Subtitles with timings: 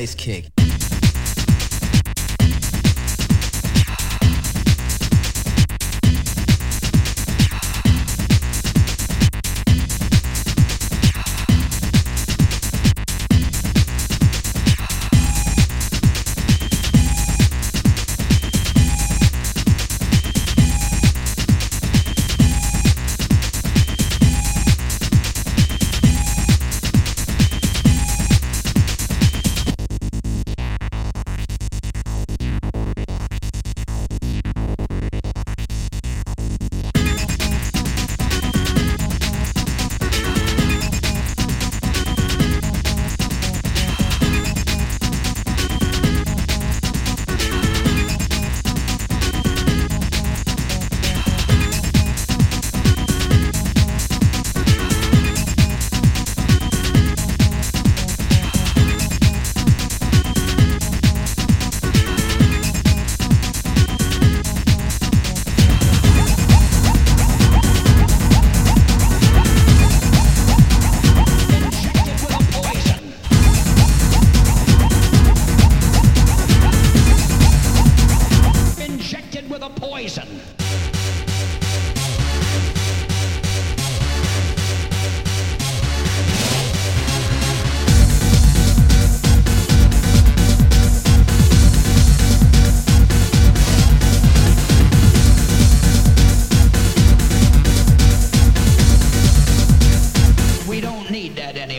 [0.00, 0.59] Bass kick.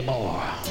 [0.01, 0.71] anymore.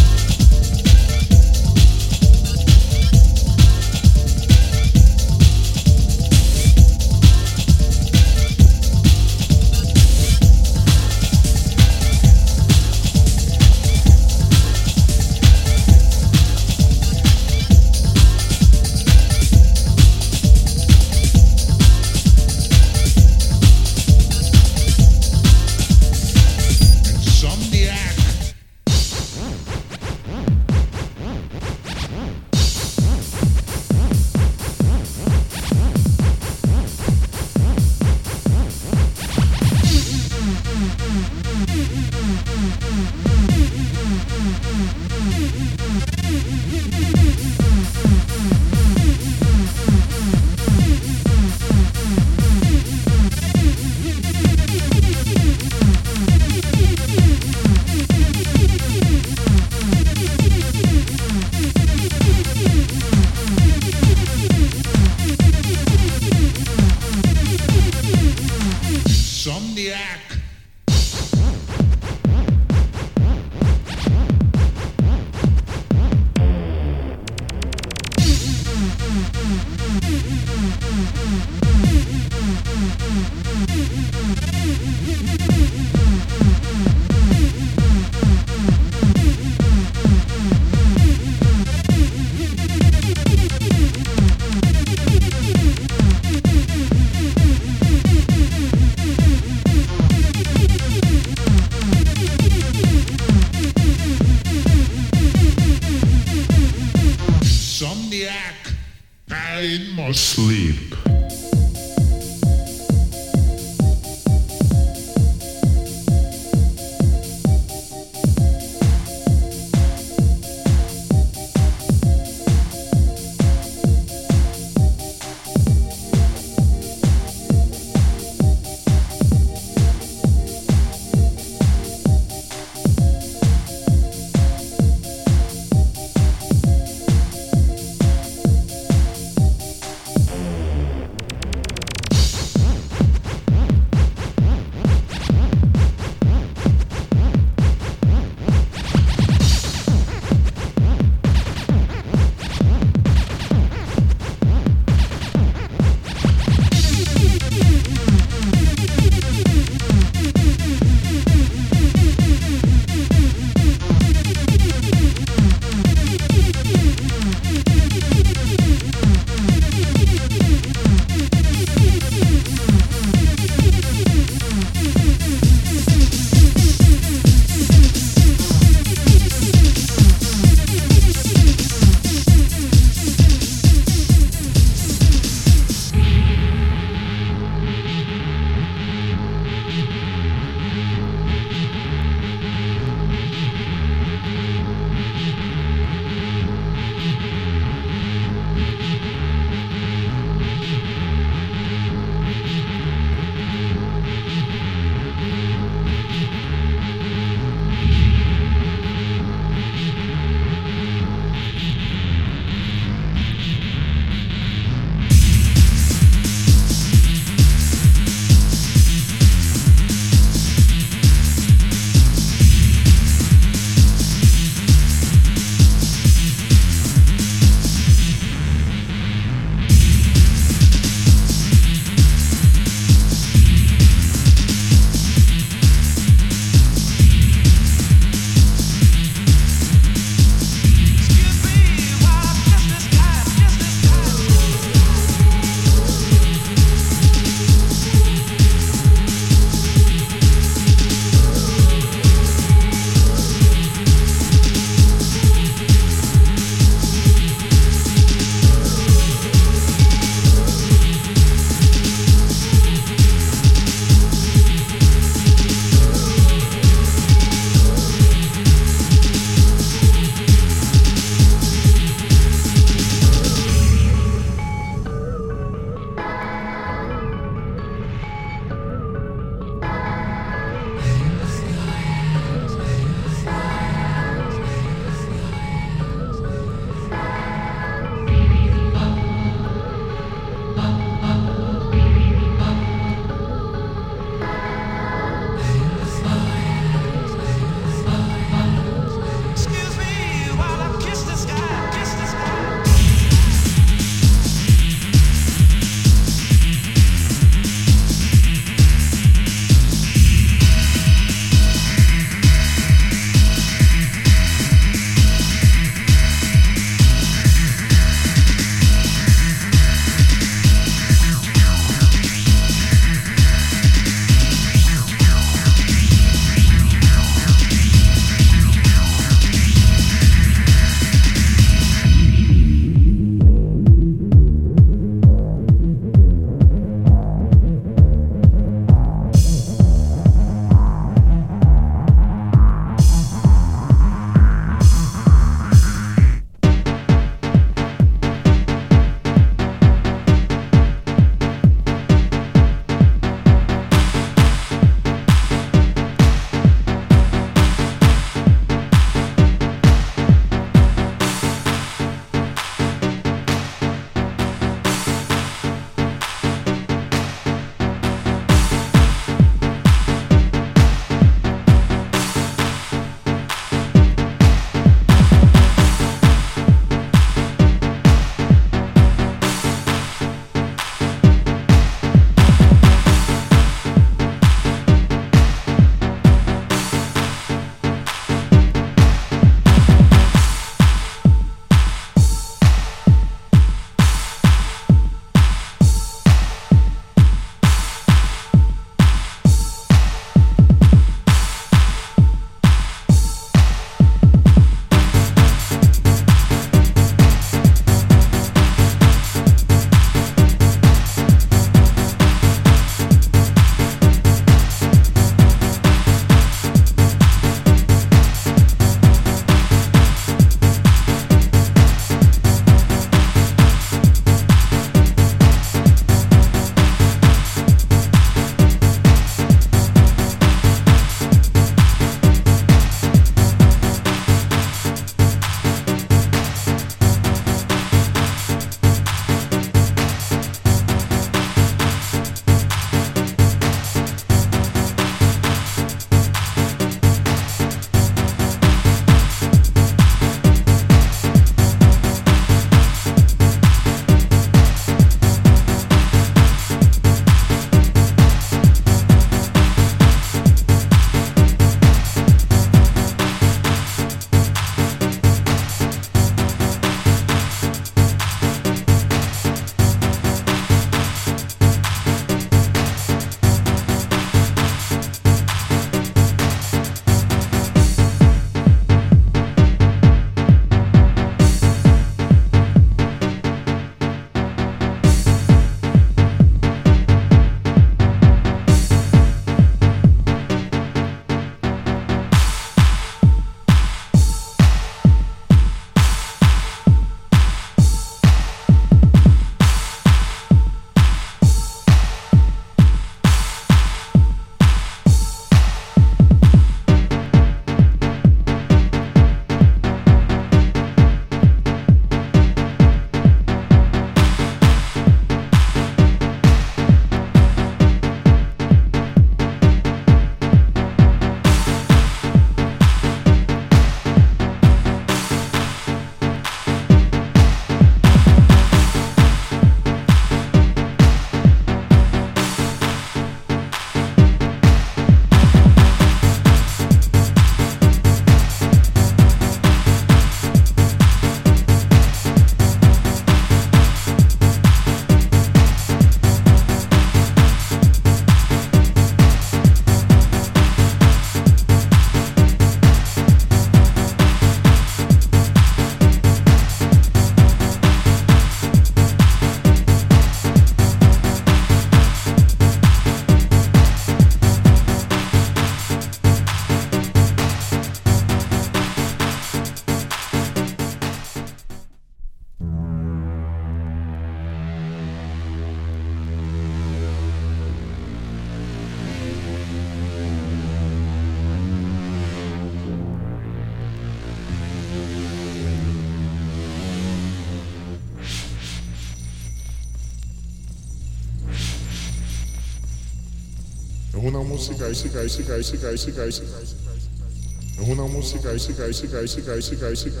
[597.58, 600.00] Una música, música, música, música, música, música.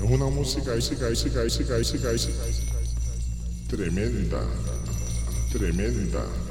[0.00, 2.34] Una música, música, música, música, música, música.
[3.68, 4.42] Tremenda,
[5.52, 6.47] tremenda.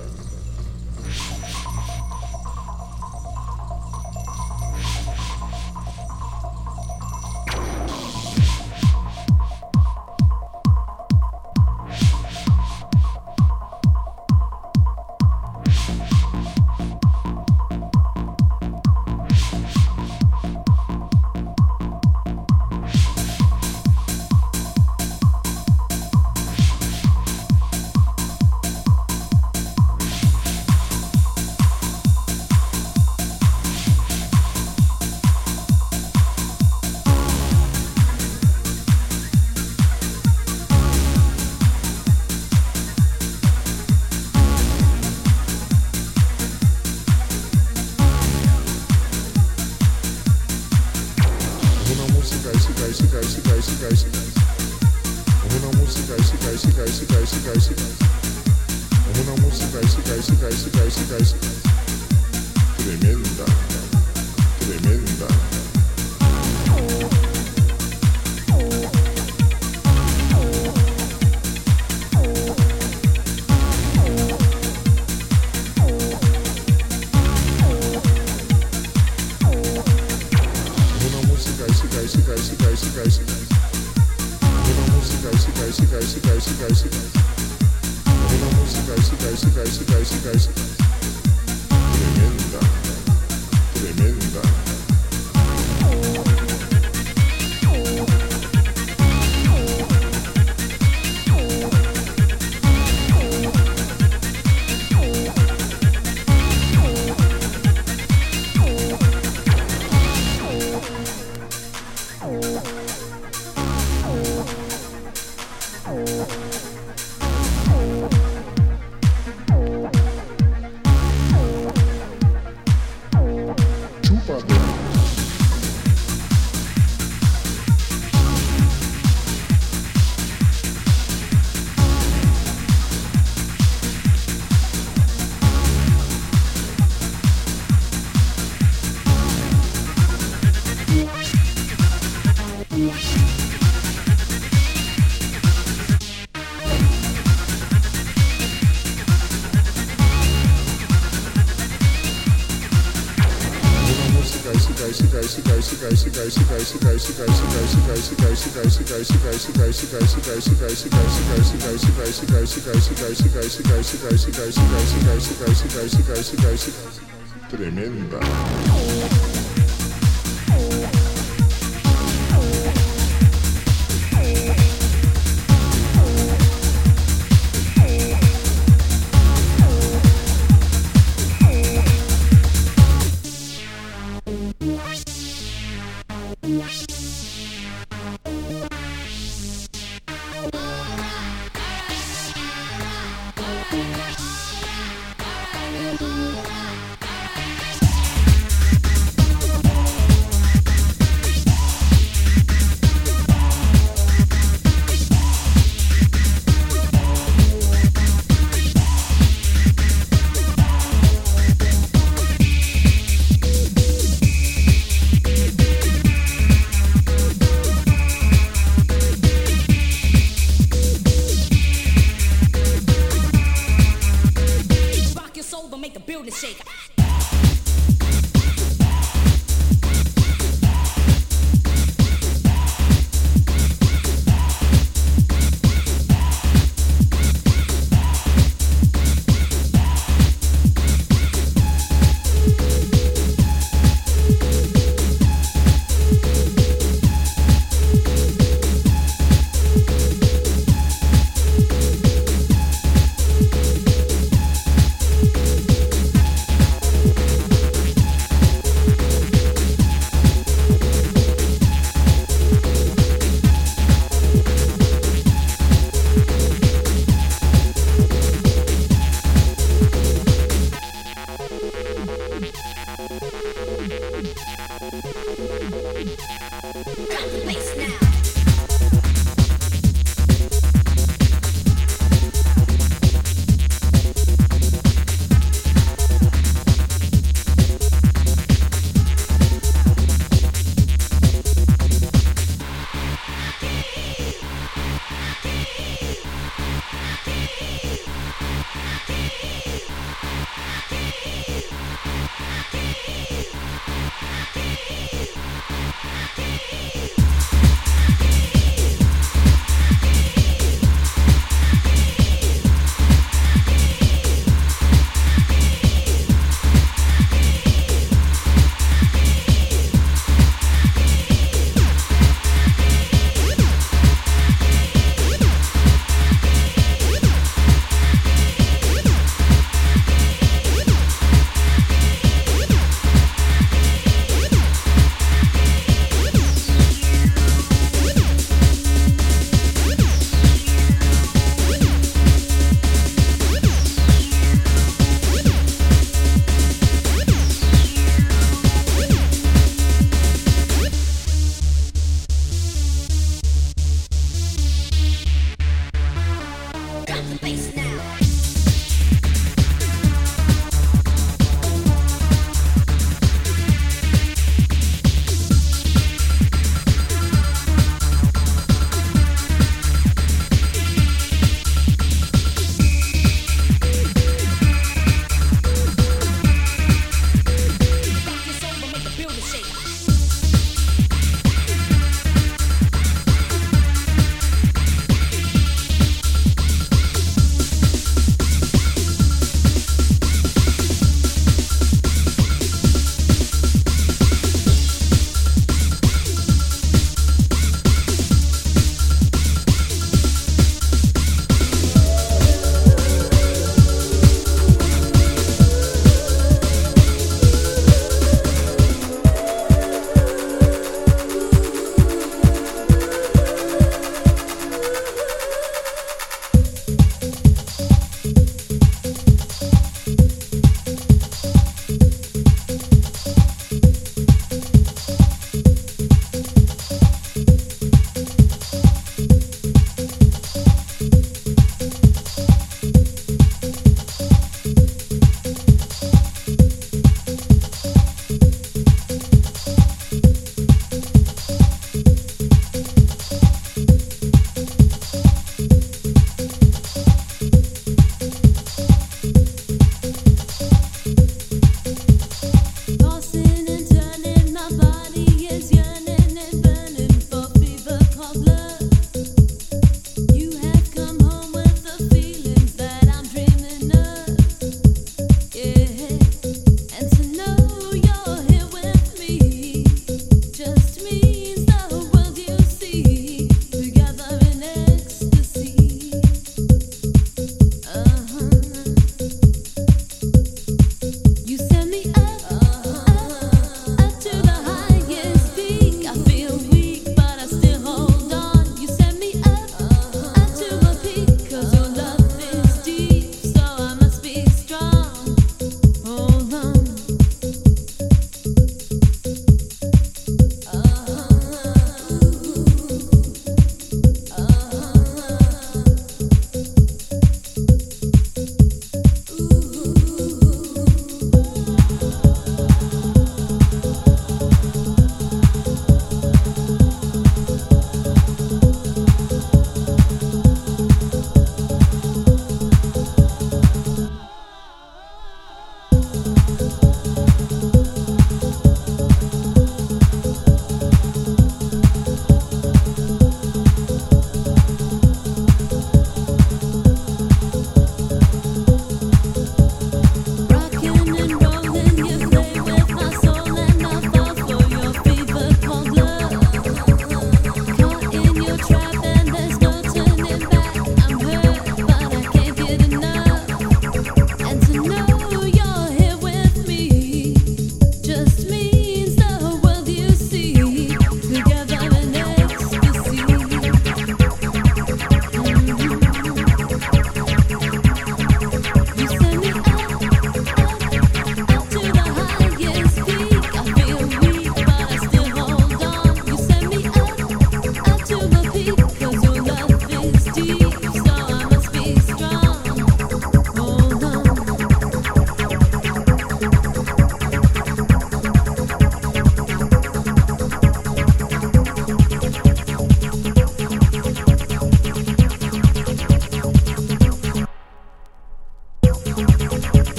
[167.49, 168.19] Tremenda.